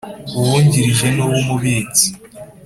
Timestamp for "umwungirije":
0.37-1.07